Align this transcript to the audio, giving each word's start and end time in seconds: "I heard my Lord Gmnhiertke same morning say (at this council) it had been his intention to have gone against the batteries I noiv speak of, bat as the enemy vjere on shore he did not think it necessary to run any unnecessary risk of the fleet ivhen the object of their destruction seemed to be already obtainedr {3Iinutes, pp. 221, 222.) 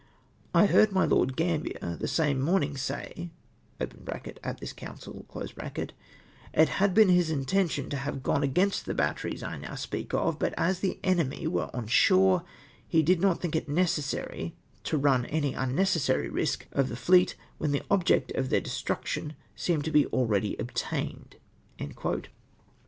"I 0.61 0.65
heard 0.65 0.91
my 0.91 1.05
Lord 1.05 1.37
Gmnhiertke 1.37 2.09
same 2.09 2.41
morning 2.41 2.75
say 2.75 3.29
(at 3.79 3.91
this 4.59 4.73
council) 4.73 5.27
it 6.55 6.69
had 6.69 6.95
been 6.95 7.09
his 7.09 7.29
intention 7.29 7.87
to 7.91 7.97
have 7.97 8.23
gone 8.23 8.41
against 8.41 8.87
the 8.87 8.95
batteries 8.95 9.43
I 9.43 9.59
noiv 9.59 9.77
speak 9.77 10.11
of, 10.15 10.39
bat 10.39 10.55
as 10.57 10.79
the 10.79 10.97
enemy 11.03 11.45
vjere 11.45 11.69
on 11.75 11.85
shore 11.85 12.43
he 12.87 13.03
did 13.03 13.21
not 13.21 13.41
think 13.41 13.55
it 13.55 13.69
necessary 13.69 14.55
to 14.85 14.97
run 14.97 15.27
any 15.27 15.53
unnecessary 15.53 16.29
risk 16.31 16.65
of 16.71 16.89
the 16.89 16.95
fleet 16.95 17.35
ivhen 17.61 17.69
the 17.71 17.83
object 17.91 18.31
of 18.31 18.49
their 18.49 18.59
destruction 18.61 19.35
seemed 19.55 19.85
to 19.85 19.91
be 19.91 20.07
already 20.07 20.55
obtainedr 20.55 21.35
{3Iinutes, 21.35 21.37
pp. 21.77 21.77
221, 21.77 21.93
222.) 21.93 22.29